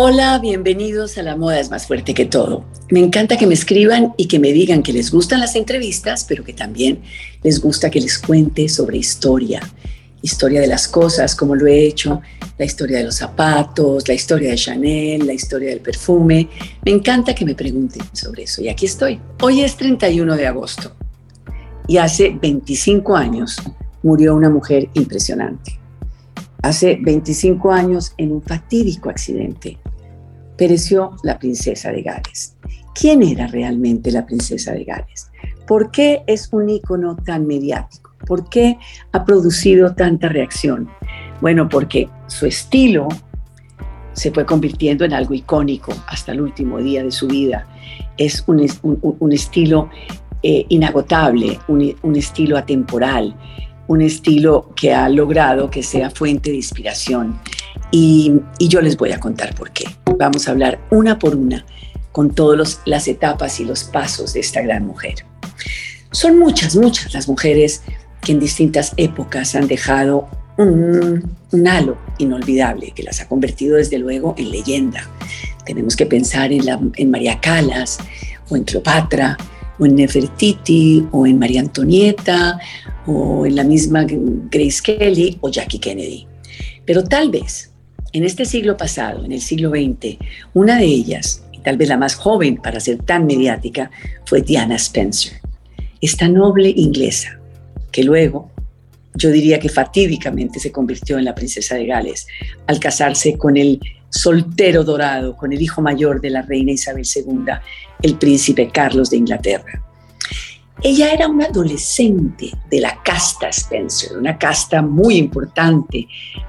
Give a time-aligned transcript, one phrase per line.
[0.00, 2.64] Hola, bienvenidos a La Moda es más fuerte que todo.
[2.88, 6.44] Me encanta que me escriban y que me digan que les gustan las entrevistas, pero
[6.44, 7.00] que también
[7.42, 9.60] les gusta que les cuente sobre historia.
[10.22, 12.20] Historia de las cosas, como lo he hecho,
[12.58, 16.48] la historia de los zapatos, la historia de Chanel, la historia del perfume.
[16.84, 19.20] Me encanta que me pregunten sobre eso y aquí estoy.
[19.42, 20.92] Hoy es 31 de agosto
[21.88, 23.60] y hace 25 años
[24.04, 25.76] murió una mujer impresionante.
[26.62, 29.78] Hace 25 años, en un fatídico accidente,
[30.58, 32.56] pereció la princesa de Gales.
[32.94, 35.30] ¿Quién era realmente la princesa de Gales?
[35.66, 38.12] ¿Por qué es un ícono tan mediático?
[38.26, 38.76] ¿Por qué
[39.12, 40.90] ha producido tanta reacción?
[41.40, 43.08] Bueno, porque su estilo
[44.12, 47.68] se fue convirtiendo en algo icónico hasta el último día de su vida.
[48.16, 48.58] Es un,
[49.32, 49.90] estilo
[50.42, 53.36] eh, inagotable, un estilo atemporal,
[53.86, 57.38] un estilo que ha logrado que sea fuente de inspiración.
[57.90, 59.84] Y, yo les voy a contar por qué.
[60.18, 61.64] Vamos a hablar una por una
[62.12, 65.14] con todas las etapas y los pasos de esta gran mujer.
[66.10, 67.82] Son muchas, muchas las mujeres
[68.22, 74.34] que en distintas épocas han dejado un, halo inolvidable que las ha convertido desde luego
[74.36, 75.08] en leyenda.
[75.64, 77.98] Tenemos que pensar en, la, en María Calas
[78.48, 79.36] o en Cleopatra
[79.78, 82.58] o en Nefertiti o en María Antonieta
[83.06, 86.26] o en la misma Grace Kelly o Jackie Kennedy.
[86.84, 87.70] Pero tal vez
[88.12, 90.16] en este siglo pasado, en el siglo XX,
[90.54, 93.90] una de ellas, y tal vez la más joven para ser tan mediática,
[94.24, 95.34] fue Diana Spencer,
[96.00, 97.38] esta noble inglesa
[97.90, 98.50] que luego,
[99.14, 102.26] yo diría que fatídicamente se convirtió en la princesa de Gales
[102.66, 107.52] al casarse con el soltero dorado, con el hijo mayor de la reina Isabel II,
[108.02, 109.87] el príncipe Carlos de Inglaterra.
[110.80, 116.06] Ella era una adolescente de la casta Spencer, una casta muy importante,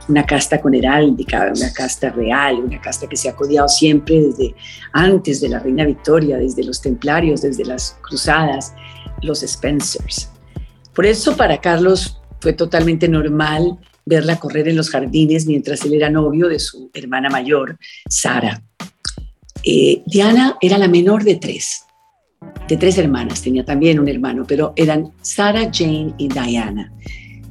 [0.08, 4.54] una casta con heráldica, una casta real, una casta que se ha codiado siempre desde
[4.94, 8.74] antes de la reina Victoria, desde los templarios, desde las cruzadas,
[9.24, 10.30] los Spencers.
[10.94, 16.12] Por eso para Carlos fue totalmente normal verla correr en los jardines mientras él era
[16.12, 18.62] novio de su hermana mayor, Sara.
[19.64, 21.86] Eh, Diana era la menor de tres
[22.78, 26.92] tres hermanas, tenía también un hermano, pero eran Sarah, Jane y Diana.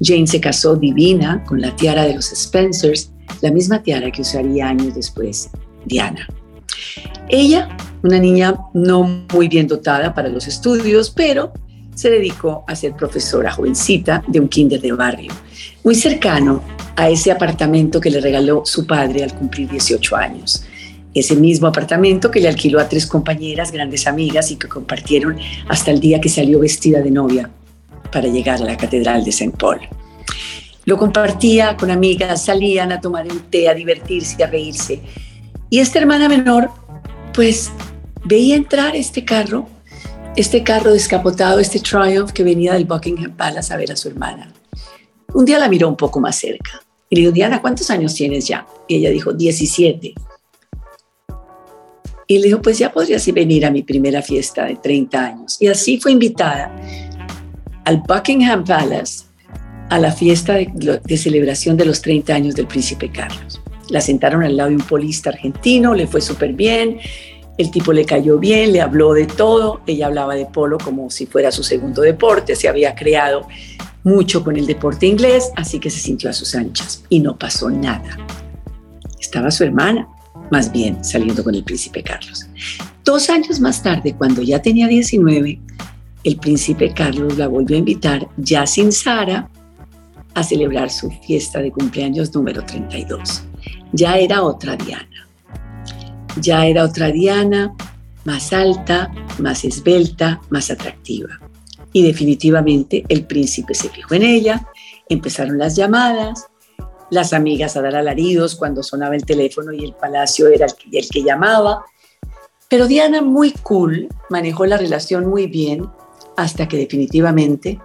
[0.00, 4.68] Jane se casó divina con la tiara de los Spencers, la misma tiara que usaría
[4.68, 5.50] años después
[5.84, 6.28] Diana.
[7.28, 7.68] Ella,
[8.02, 11.52] una niña no muy bien dotada para los estudios, pero
[11.94, 15.32] se dedicó a ser profesora jovencita de un kinder de barrio,
[15.82, 16.62] muy cercano
[16.94, 20.64] a ese apartamento que le regaló su padre al cumplir 18 años
[21.14, 25.38] ese mismo apartamento que le alquiló a tres compañeras, grandes amigas y que compartieron
[25.68, 27.50] hasta el día que salió vestida de novia
[28.12, 29.80] para llegar a la Catedral de Saint Paul.
[30.84, 35.00] Lo compartía con amigas, salían a tomar un té, a divertirse, a reírse.
[35.68, 36.70] Y esta hermana menor,
[37.34, 37.70] pues
[38.24, 39.68] veía entrar este carro,
[40.36, 44.52] este carro descapotado, este Triumph que venía del Buckingham Palace a ver a su hermana.
[45.34, 46.80] Un día la miró un poco más cerca
[47.10, 48.66] y le dijo, Diana, ¿cuántos años tienes ya?
[48.86, 50.14] Y ella dijo, 17.
[52.30, 55.56] Y le dijo, pues ya podrías venir a mi primera fiesta de 30 años.
[55.60, 56.70] Y así fue invitada
[57.84, 59.24] al Buckingham Palace
[59.88, 63.62] a la fiesta de, celebración de los 30 años del príncipe Carlos.
[63.88, 66.98] La sentaron al lado de un polista argentino, le fue súper bien,
[67.56, 71.24] el tipo le cayó bien, le habló de todo, ella hablaba de polo como si
[71.24, 73.48] fuera su segundo deporte, se había creado
[74.04, 77.70] mucho con el deporte inglés, así que se sintió a sus anchas y no pasó
[77.70, 78.18] nada.
[79.18, 80.06] Estaba su hermana,
[80.50, 82.46] más bien saliendo con el príncipe Carlos.
[83.04, 85.60] Dos años más tarde, cuando ya tenía 19,
[86.24, 89.48] el príncipe Carlos la volvió a invitar, ya sin Sara,
[90.34, 93.42] a celebrar su fiesta de cumpleaños número 32.
[93.92, 95.28] Ya era otra Diana.
[96.40, 97.74] Ya era otra Diana,
[98.24, 101.40] más alta, más esbelta, más atractiva.
[101.92, 104.66] Y definitivamente el príncipe se fijó en ella,
[105.08, 106.46] empezaron las llamadas,
[107.10, 111.22] las amigas a dar alaridos cuando sonaba el teléfono y el palacio era el que,
[111.22, 111.84] llamaba.
[112.68, 115.88] Pero Diana, muy cool, manejó la relación muy bien
[116.36, 117.80] hasta que definitivamente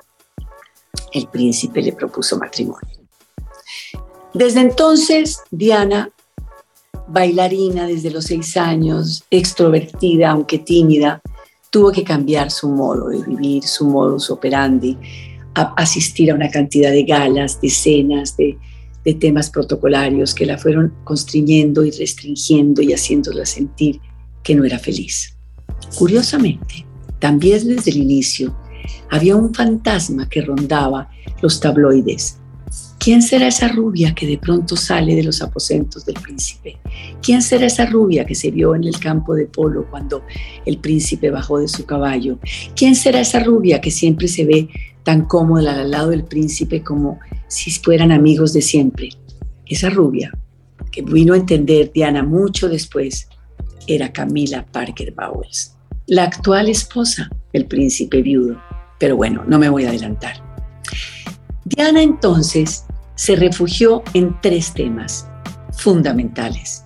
[1.13, 2.89] el príncipe le propuso matrimonio.
[4.33, 6.09] Desde entonces, Diana,
[7.07, 11.21] bailarina desde los seis años, extrovertida, aunque tímida,
[11.69, 14.97] tuvo que cambiar su modo de vivir, su modus operandi,
[15.55, 18.57] a asistir a una cantidad de galas, de cenas, de,
[19.03, 23.99] de temas protocolarios que la fueron constriñendo y restringiendo y haciéndola sentir
[24.43, 25.35] que no era feliz.
[25.95, 26.85] Curiosamente,
[27.19, 28.55] también desde el inicio
[29.09, 31.09] había un fantasma que rondaba
[31.41, 32.37] los tabloides,
[33.03, 36.77] ¿Quién será esa rubia que de pronto sale de los aposentos del príncipe?
[37.21, 40.23] ¿Quién será esa rubia que se vio en el campo de polo cuando
[40.65, 42.39] el príncipe bajó de su caballo?
[42.77, 44.69] ¿Quién será esa rubia que siempre se ve
[45.03, 47.19] tan cómoda al lado del príncipe como
[47.53, 49.09] si fueran amigos de siempre?
[49.67, 50.31] Esa rubia
[50.91, 53.29] que vino a entender Diana mucho después
[53.85, 55.75] era Camila Parker Bowles,
[56.07, 58.59] la actual esposa del príncipe viudo.
[58.99, 60.33] Pero bueno, no me voy a adelantar.
[61.65, 62.85] Diana entonces
[63.15, 65.27] se refugió en tres temas
[65.77, 66.81] fundamentales.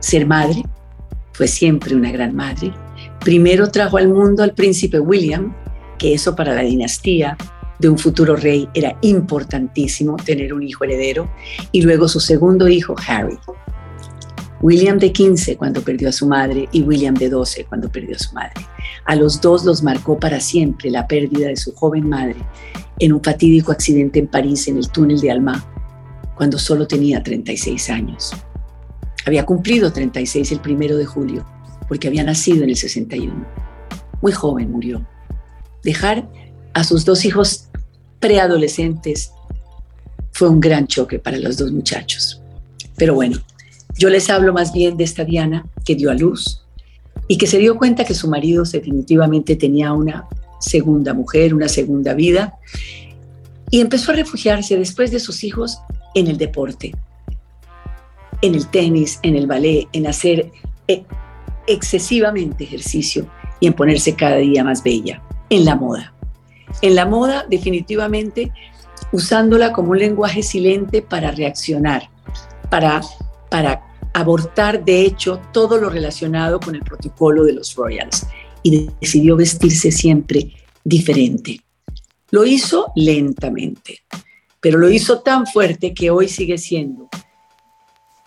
[0.00, 0.64] Ser madre,
[1.32, 2.72] fue siempre una gran madre.
[3.20, 5.54] Primero trajo al mundo al príncipe William,
[5.96, 7.36] que eso para la dinastía
[7.80, 11.30] de un futuro rey era importantísimo tener un hijo heredero,
[11.72, 13.38] y luego su segundo hijo, Harry.
[14.62, 18.18] William de 15 cuando perdió a su madre y William de 12 cuando perdió a
[18.18, 18.66] su madre.
[19.06, 22.36] A los dos los marcó para siempre la pérdida de su joven madre
[22.98, 25.64] en un fatídico accidente en París en el túnel de Alma,
[26.36, 28.34] cuando solo tenía 36 años.
[29.26, 31.46] Había cumplido 36 el primero de julio,
[31.88, 33.46] porque había nacido en el 61.
[34.20, 35.06] Muy joven murió.
[35.82, 36.30] Dejar
[36.74, 37.69] a sus dos hijos
[38.20, 39.32] preadolescentes
[40.32, 42.40] fue un gran choque para los dos muchachos.
[42.96, 43.38] Pero bueno,
[43.98, 46.62] yo les hablo más bien de esta Diana que dio a luz
[47.28, 50.26] y que se dio cuenta que su marido definitivamente tenía una
[50.60, 52.54] segunda mujer, una segunda vida,
[53.70, 55.78] y empezó a refugiarse después de sus hijos
[56.14, 56.92] en el deporte,
[58.42, 60.50] en el tenis, en el ballet, en hacer
[60.88, 61.04] eh,
[61.66, 63.30] excesivamente ejercicio
[63.60, 66.14] y en ponerse cada día más bella, en la moda.
[66.82, 68.52] En la moda, definitivamente,
[69.12, 72.10] usándola como un lenguaje silente para reaccionar,
[72.70, 73.00] para,
[73.50, 73.82] para
[74.12, 78.26] abortar, de hecho, todo lo relacionado con el protocolo de los Royals
[78.62, 81.60] y decidió vestirse siempre diferente.
[82.30, 84.00] Lo hizo lentamente,
[84.60, 87.08] pero lo hizo tan fuerte que hoy sigue siendo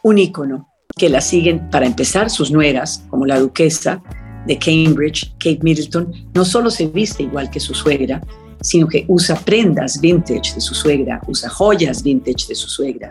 [0.02, 4.04] un ícono que la siguen, para empezar, sus nueras, como la duquesa
[4.48, 8.22] de Cambridge, Kate Middleton, no solo se viste igual que su suegra,
[8.62, 13.10] sino que usa prendas vintage de su suegra, usa joyas vintage de su suegra,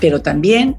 [0.00, 0.76] pero también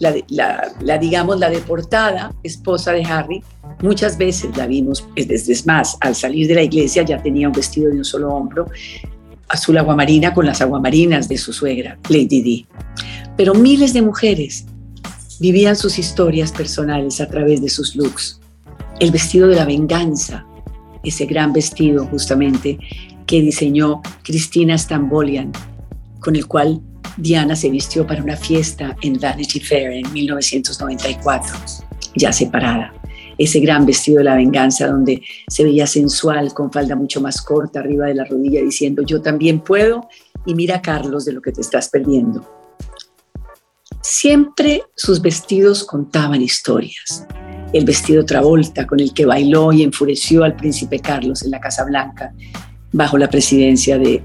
[0.00, 3.42] la, digamos, la deportada esposa de Harry,
[3.82, 7.90] muchas veces la vimos, es más, al salir de la iglesia ya tenía un vestido
[7.90, 8.68] de un solo hombro,
[9.48, 12.66] azul aguamarina con las aguamarinas de su suegra, Lady Di.
[13.36, 14.66] Pero miles de mujeres
[15.40, 18.40] vivían sus historias personales a través de sus looks.
[19.02, 20.46] El vestido de la venganza,
[21.02, 22.78] ese gran vestido justamente
[23.26, 25.50] que diseñó Cristina Stambolian,
[26.20, 26.80] con el cual
[27.16, 31.56] Diana se vistió para una fiesta en Vanity Fair en 1994,
[32.14, 32.94] ya separada.
[33.38, 37.80] Ese gran vestido de la venganza donde se veía sensual con falda mucho más corta
[37.80, 40.08] arriba de la rodilla diciendo yo también puedo
[40.46, 42.48] y mira Carlos de lo que te estás perdiendo.
[44.00, 47.26] Siempre sus vestidos contaban historias.
[47.72, 51.84] El vestido Travolta con el que bailó y enfureció al príncipe Carlos en la Casa
[51.84, 52.32] Blanca
[52.92, 54.22] bajo la presidencia de,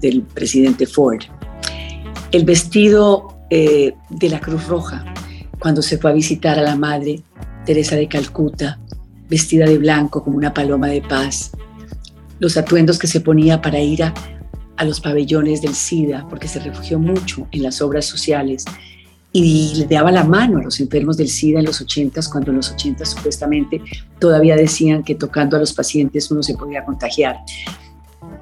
[0.00, 1.22] del presidente Ford.
[2.30, 5.04] El vestido eh, de la Cruz Roja,
[5.58, 7.22] cuando se fue a visitar a la madre
[7.64, 8.78] Teresa de Calcuta,
[9.28, 11.52] vestida de blanco como una paloma de paz,
[12.38, 14.12] los atuendos que se ponía para ir a,
[14.84, 18.64] los pabellones del SIDA, porque se refugió mucho en las obras sociales
[19.36, 22.58] y le daba la mano a los enfermos del SIDA en los 80, cuando en
[22.58, 23.82] los 80 supuestamente
[24.20, 27.38] todavía decían que tocando a los pacientes uno se podía contagiar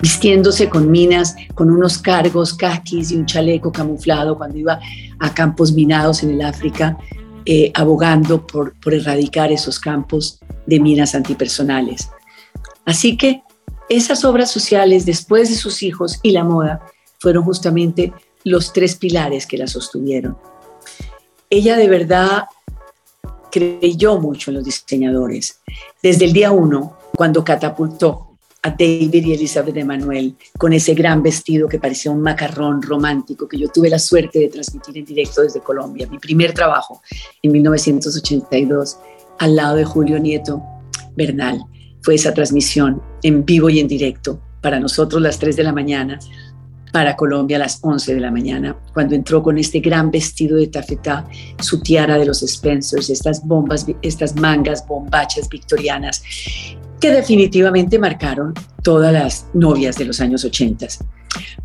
[0.03, 4.81] vistiéndose con minas, con unos cargos, caquis y un chaleco camuflado cuando iba
[5.19, 6.99] a campos minados en el África,
[7.47, 12.11] eh, abogando por erradicar esos campos de minas antipersonales.
[12.85, 13.43] Así que
[13.89, 16.83] esas obras sociales, después de sus hijos y la moda,
[17.21, 18.13] fueron justamente
[18.45, 20.37] los tres pilares que la sostuvieron.
[21.55, 22.45] Ella de verdad
[23.51, 25.61] creyó mucho en los diseñadores.
[26.03, 31.69] Desde el día uno, cuando catapultó a David y Elizabeth Emanuel con ese gran vestido
[31.69, 35.61] que parecía un macarrón romántico que yo tuve la suerte de transmitir en directo desde
[35.61, 37.03] Colombia, mi primer trabajo
[37.43, 38.97] en 1982
[39.39, 40.63] al lado de Julio Nieto
[41.15, 41.63] Bernal.
[42.01, 46.19] Fue esa transmisión en vivo y en directo para nosotros las 3 de la mañana,
[46.93, 50.67] para Colombia a las 11 de la mañana, cuando entró con este gran vestido de
[50.67, 51.27] tafetá,
[51.59, 56.23] su tiara de los Spencers, estas bombas, estas mangas bombachas victorianas
[57.01, 60.87] que definitivamente marcaron todas las novias de los años 80.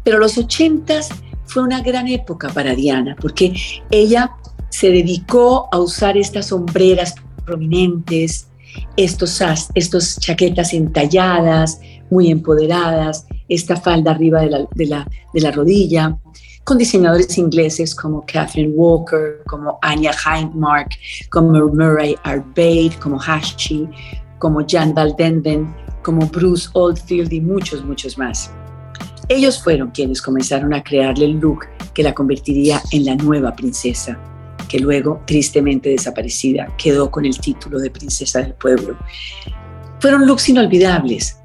[0.03, 1.01] Pero los 80
[1.45, 3.53] fue una gran época para Diana, porque
[3.91, 4.31] ella
[4.69, 7.15] se dedicó a usar estas sombreras
[7.45, 8.47] prominentes,
[8.95, 9.41] estos,
[9.75, 11.79] estos chaquetas entalladas,
[12.09, 16.17] muy empoderadas, esta falda arriba de la, de la, de la rodilla.
[16.63, 20.89] con diseñadores ingleses como Catherine Walker, como Anya Hindmark,
[21.29, 23.87] como Murray Arbade, como Hashi,
[24.37, 25.73] como Jan Valdenden,
[26.03, 28.51] como Bruce Oldfield y muchos, muchos más.
[29.29, 34.17] Ellos fueron quienes comenzaron a crearle el look que la convertiría en la nueva princesa,
[34.69, 38.97] que luego, tristemente desaparecida, quedó con el título de princesa del pueblo.
[39.99, 41.39] Fueron looks inolvidables.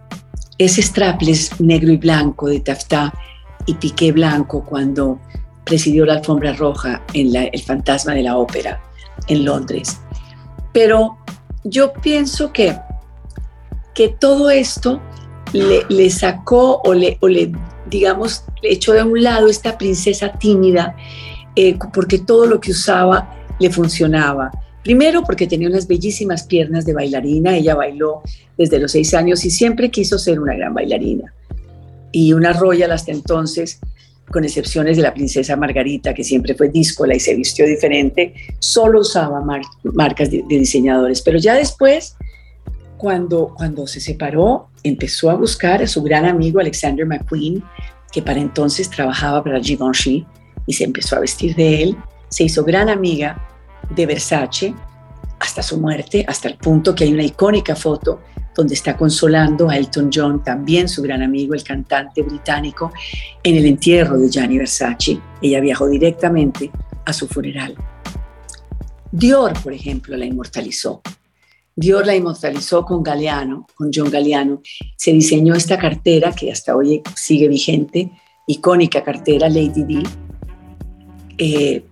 [0.59, 3.13] Ese strapless negro y blanco de taftá
[3.67, 5.19] y piqué blanco cuando
[5.65, 8.83] presidió la alfombra roja en El fantasma de la ópera
[9.29, 10.01] en Londres.
[10.73, 11.19] Pero
[11.65, 12.77] yo pienso que,
[13.95, 15.01] que todo esto
[15.53, 17.53] le, sacó o le, o le,
[17.87, 20.97] digamos, echó de un lado esta princesa tímida,
[21.57, 23.29] eh, porque todo lo que usaba
[23.59, 24.51] le funcionaba.
[24.83, 28.23] Primero porque tenía unas bellísimas piernas de bailarina, ella bailó
[28.59, 31.33] desde los seis años y siempre quiso ser una gran bailarina.
[32.11, 33.79] Y una royal hasta entonces,
[34.31, 39.01] con excepciones de la princesa Margarita, que siempre fue díscola y se vistió diferente, solo
[39.01, 39.41] usaba
[39.85, 41.23] marcas de, de, diseñadores.
[41.23, 42.17] Pero ya después,
[42.99, 47.63] cuando, cuando se separó, empezó a buscar a su gran amigo Alexander McQueen,
[48.13, 50.27] que para entonces trabajaba para Givenchy,
[50.67, 51.97] y se empezó a vestir de él.
[52.29, 53.52] Se hizo gran amiga
[53.91, 54.75] de Versace
[55.39, 58.21] hasta su muerte, hasta el punto que hay una icónica foto
[58.55, 62.93] donde está consolando a Elton John, también su gran amigo, el cantante británico,
[63.43, 65.19] en el entierro de Gianni Versace.
[65.41, 66.71] Ella viajó directamente
[67.05, 67.75] a su funeral.
[69.11, 71.03] Dior, por ejemplo, la inmortalizó.
[71.75, 74.61] Dior la inmortalizó con Galeano, con John Galeano.
[74.97, 78.13] Se diseñó esta cartera que hasta hoy sigue vigente,
[78.47, 80.03] icónica cartera Lady D,
[81.39, 81.85] eh,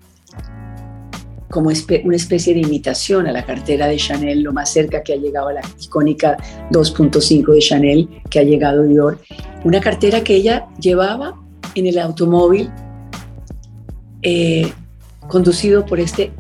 [1.51, 1.71] como
[2.05, 5.49] una especie de imitación a la cartera de Chanel, lo más cerca que ha llegado
[5.49, 6.37] a la icónica
[6.71, 9.19] 2.5 de Chanel que ha llegado Dior.
[9.65, 11.35] Una cartera que ella llevaba
[11.75, 12.71] en el automóvil
[14.23, 14.73] eh,
[15.29, 16.33] conducido por este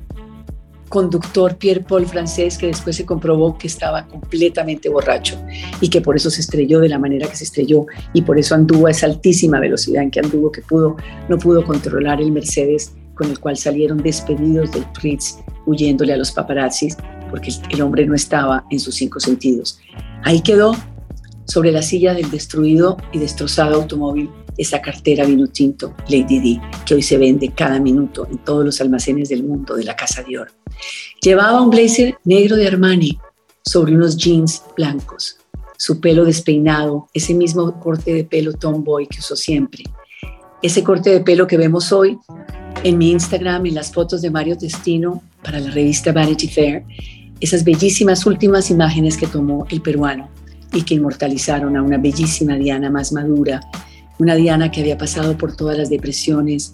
[0.89, 5.41] conductor Pierre Paul francés que después se comprobó que estaba completamente borracho
[5.81, 8.57] y que por eso se estrelló de la manera que se estrelló y por eso
[8.57, 10.97] anduvo a esa altísima velocidad en que anduvo que pudo
[11.29, 15.37] no pudo controlar el Mercedes con el cual salieron despedidos del Fritz
[15.67, 16.97] huyéndole a los paparazzis
[17.29, 19.79] porque el hombre no estaba en sus cinco sentidos.
[20.25, 20.75] Ahí quedó
[21.45, 26.95] sobre la silla del destruido y destrozado automóvil esa cartera vino tinto Lady D que
[26.95, 30.51] hoy se vende cada minuto en todos los almacenes del mundo de la casa Dior.
[31.21, 33.19] Llevaba un blazer negro de Armani
[33.63, 35.37] sobre unos jeans blancos,
[35.77, 39.85] su pelo despeinado, ese mismo corte de pelo tomboy que usó siempre.
[40.63, 42.19] Ese corte de pelo que vemos hoy
[42.85, 46.85] en mi Instagram, en las fotos de Mario Destino para la revista Vanity Fair,
[47.41, 50.29] esas bellísimas últimas imágenes que tomó el peruano
[50.75, 53.61] y que inmortalizaron a una bellísima Diana más madura,
[54.19, 56.71] una Diana que había pasado por todas las depresiones,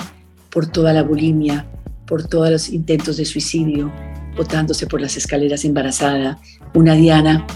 [0.51, 1.67] por toda la bulimia,
[2.09, 3.93] por todos los intentos de suicidio,
[4.37, 6.41] botándose por las escaleras embarazada,
[6.75, 7.47] una Diana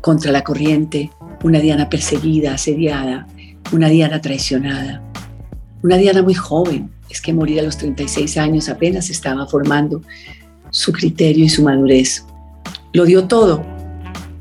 [0.00, 1.10] contra la corriente,
[1.44, 3.26] una Diana perseguida, asediada,
[3.70, 5.11] una Diana traicionada,
[5.82, 10.02] una Diana muy joven, es que morir a los 36 años apenas estaba formando
[10.70, 12.24] su criterio y su madurez.
[12.92, 13.64] Lo dio todo,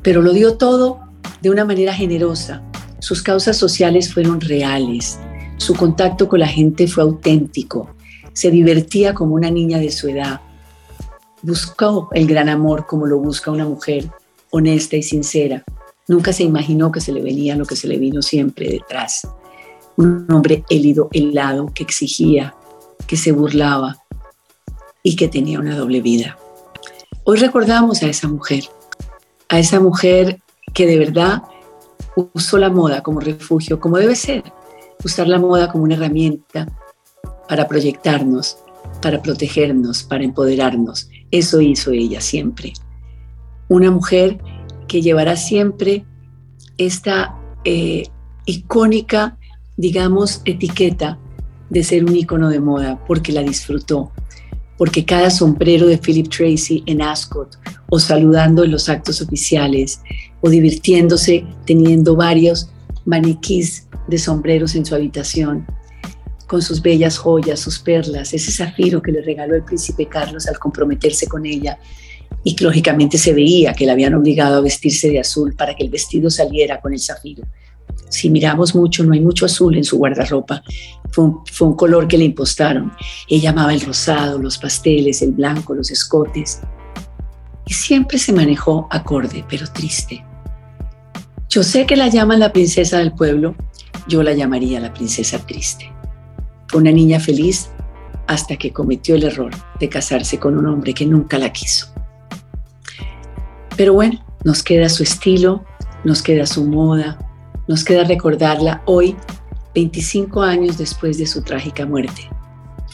[0.01, 0.99] pero lo dio todo
[1.41, 2.63] de una manera generosa.
[2.99, 5.19] Sus causas sociales fueron reales,
[5.57, 7.89] su contacto con la gente fue auténtico,
[8.33, 10.41] se divertía como una niña de su edad,
[11.41, 14.09] buscó el gran amor como lo busca una mujer
[14.51, 15.63] honesta y sincera.
[16.07, 19.27] Nunca se imaginó que se le venía lo que se le vino siempre detrás.
[20.01, 22.55] Un hombre élido, helado, que exigía,
[23.05, 23.97] que se burlaba
[25.03, 26.39] y que tenía una doble vida.
[27.23, 28.63] Hoy recordamos a esa mujer,
[29.47, 30.41] a esa mujer
[30.73, 31.43] que de verdad
[32.33, 34.43] usó la moda como refugio, como debe ser,
[35.05, 36.67] usar la moda como una herramienta
[37.47, 38.57] para proyectarnos,
[39.03, 41.11] para protegernos, para empoderarnos.
[41.29, 42.73] Eso hizo ella siempre.
[43.67, 44.39] Una mujer
[44.87, 46.07] que llevará siempre
[46.79, 48.07] esta eh,
[48.47, 49.37] icónica,
[49.77, 51.17] digamos, etiqueta
[51.69, 54.11] de ser un icono de moda porque la disfrutó,
[54.77, 57.57] porque cada sombrero de Philip Tracy en Ascot
[57.89, 60.01] o saludando en los actos oficiales
[60.41, 62.69] o divirtiéndose teniendo varios
[63.05, 65.65] maniquís de sombreros en su habitación
[66.47, 70.59] con sus bellas joyas, sus perlas, ese zafiro que le regaló el príncipe Carlos al
[70.59, 71.79] comprometerse con ella
[72.43, 75.83] y que lógicamente se veía que la habían obligado a vestirse de azul para que
[75.83, 77.43] el vestido saliera con el zafiro
[78.11, 80.61] si miramos mucho, no hay mucho azul en su guardarropa.
[81.11, 82.91] Fue un, color que le impostaron.
[83.29, 86.59] Ella amaba el rosado, los pasteles, el blanco, los escotes.
[87.65, 90.25] Y siempre se manejó acorde, pero triste.
[91.49, 93.55] Yo sé que la llaman la princesa del pueblo,
[94.07, 95.89] yo la llamaría la princesa triste,
[96.73, 97.69] una niña feliz
[98.27, 101.87] hasta que cometió el error de casarse con un hombre que nunca la quiso.
[103.77, 105.63] Pero bueno, nos queda su estilo,
[106.03, 107.17] nos queda su moda,
[107.71, 109.15] nos queda recordarla hoy,
[109.73, 112.27] 25 años después de su trágica muerte.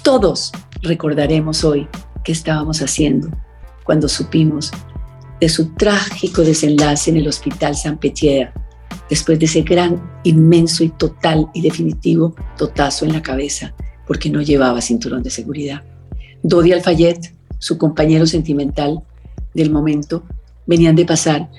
[0.04, 0.52] Todos
[0.84, 1.88] recordaremos hoy
[2.24, 3.28] qué estábamos haciendo
[3.84, 4.72] cuando supimos
[5.42, 8.54] de su trágico desenlace en el Hospital San Petiera,
[9.10, 13.74] después de ese gran, inmenso y total y definitivo totazo en la cabeza
[14.06, 15.82] porque no llevaba cinturón de seguridad.
[16.44, 19.02] Dodi Alfayet, su compañero sentimental
[19.56, 20.22] del momento,
[20.68, 21.50] venían de pasar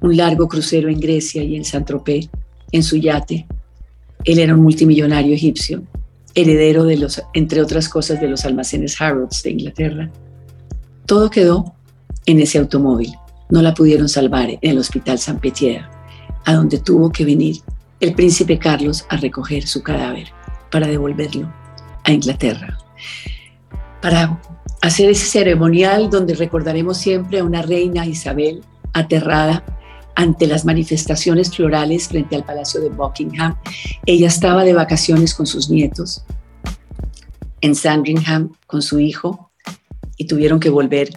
[0.00, 2.30] un largo crucero en Grecia y en Saint-Tropez
[2.72, 3.46] en su yate.
[4.24, 5.82] Él era un multimillonario egipcio,
[6.34, 10.10] heredero de los, entre otras cosas, de los almacenes Harrods de Inglaterra.
[11.06, 11.74] Todo quedó
[12.26, 13.12] en ese automóvil.
[13.50, 15.82] No la pudieron salvar en el Hospital San Petier,
[16.44, 17.56] a donde tuvo que venir
[18.00, 20.28] el príncipe Carlos a recoger su cadáver
[20.70, 21.52] para devolverlo
[22.04, 22.78] a Inglaterra.
[24.00, 24.40] Para
[24.80, 28.62] hacer ese ceremonial donde recordaremos siempre a una reina Isabel
[28.92, 29.64] aterrada
[30.14, 33.56] ante las manifestaciones florales frente al Palacio de Buckingham.
[34.06, 36.24] Ella estaba de vacaciones con sus nietos
[37.60, 39.50] en Sandringham con su hijo
[40.16, 41.10] y tuvieron que volver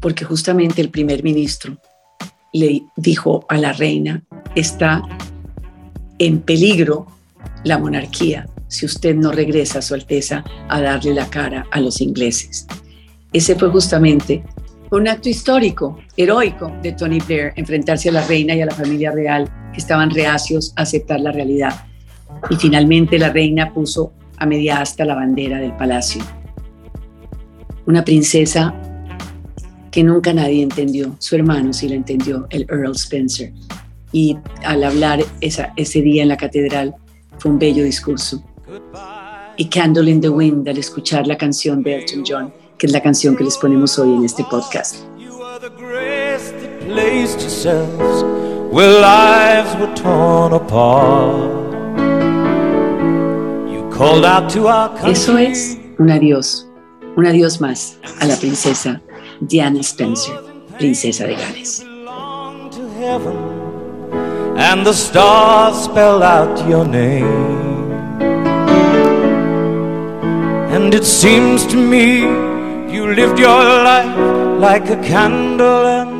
[0.00, 1.78] porque justamente el primer ministro
[2.52, 4.22] le dijo a la reina,
[4.54, 5.02] está
[6.18, 7.06] en peligro
[7.64, 12.66] la monarquía si usted no regresa, Su Alteza, a darle la cara a los ingleses.
[13.32, 14.44] Ese fue justamente
[14.96, 19.10] un acto histórico, heroico de Tony Blair, enfrentarse a la reina y a la familia
[19.10, 21.86] real que estaban reacios a aceptar la realidad.
[22.48, 26.22] Y finalmente la reina puso a media asta la bandera del palacio.
[27.86, 28.74] Una princesa
[29.90, 33.52] que nunca nadie entendió, su hermano sí la entendió, el Earl Spencer.
[34.12, 36.94] Y al hablar ese día en la catedral
[37.38, 38.42] fue un bello discurso.
[39.58, 43.00] Y Candle in the Wind al escuchar la canción de Elton John, que es la
[43.00, 44.96] canción que les ponemos hoy en este podcast.
[55.06, 56.68] Eso es un adiós,
[57.16, 59.00] un adiós más a la princesa
[59.40, 60.34] Diana Spencer,
[60.78, 61.84] princesa de Gales.
[64.58, 67.92] And the stars spell out your name.
[70.72, 72.55] And it seems to me
[72.88, 74.16] you lived your life
[74.58, 76.15] like a candle